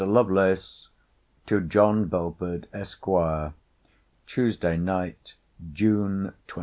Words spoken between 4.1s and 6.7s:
TUESDAY NIGHT, JUNE 20.